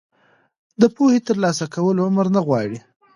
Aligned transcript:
د 0.81 0.83
پوهې 0.95 1.19
ترلاسه 1.27 1.65
کول 1.73 1.97
عمر 2.05 2.27
نه 2.35 2.41
غواړي. 2.47 2.79